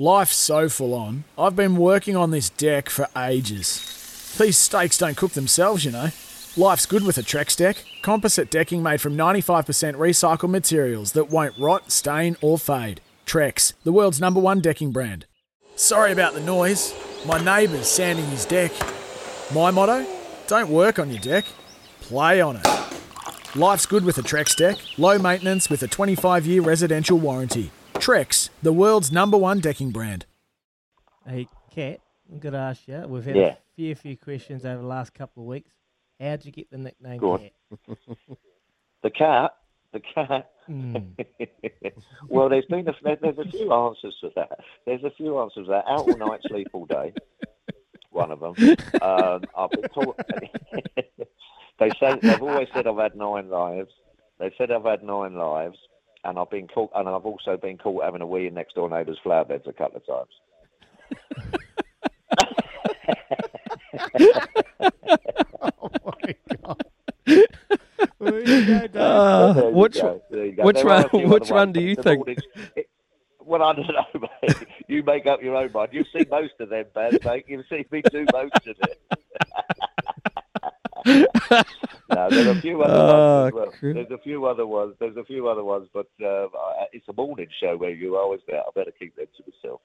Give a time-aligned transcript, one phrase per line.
[0.00, 1.24] Life's so full on.
[1.36, 4.32] I've been working on this deck for ages.
[4.38, 6.10] These steaks don't cook themselves, you know.
[6.56, 7.84] Life's good with a Trex deck.
[8.00, 13.00] Composite decking made from 95% recycled materials that won't rot, stain, or fade.
[13.26, 15.26] Trex, the world's number one decking brand.
[15.74, 16.94] Sorry about the noise.
[17.26, 18.70] My neighbour's sanding his deck.
[19.52, 20.06] My motto?
[20.46, 21.44] Don't work on your deck,
[22.02, 22.66] play on it.
[23.56, 24.76] Life's good with a Trex deck.
[24.96, 27.72] Low maintenance with a 25 year residential warranty.
[28.08, 30.24] Trex, the world's number one decking brand.
[31.26, 32.00] Hey, Kat,
[32.32, 33.04] I'm going to ask you.
[33.06, 33.42] We've had Yeah.
[33.42, 35.70] a fair few questions over the last couple of weeks.
[36.18, 37.36] How'd you get the nickname Go.
[37.36, 37.52] Cat?
[39.02, 39.52] The cat,
[39.92, 40.50] the cat.
[40.68, 41.12] Mm.
[42.28, 44.58] well, there's been a, there's a few answers to that.
[44.86, 45.84] There's a few answers to that.
[45.86, 47.12] Out all night, sleep all day.
[48.10, 48.54] One of them.
[49.02, 50.18] Um, I've been taught.
[51.78, 53.90] they say they've always said I've had nine lives.
[54.40, 55.78] They said I've had nine lives,
[56.24, 58.88] and I've been caught, and I've also been caught having a wee in next door
[58.90, 60.30] neighbour's flower beds a couple of times.
[65.60, 66.82] oh my God.
[68.92, 70.62] Go, Uh, which go, there you go.
[70.64, 71.28] which There are one?
[71.30, 72.18] Which other one ones, do you think?
[72.18, 72.42] mornings-
[73.44, 74.56] Well, I don't know, mate.
[74.88, 75.90] You make up your own mind.
[75.92, 77.44] You've seen most of them, man, mate.
[77.48, 78.76] You've seen me do most of
[81.06, 81.66] it.
[82.30, 83.92] no, there's a few other Oh, ones as well.
[83.94, 84.94] There's a few other ones.
[85.00, 88.22] There's a few other ones, but uh, I- it's a morning show where you are
[88.22, 88.60] always there.
[88.60, 89.80] I better keep them to myself.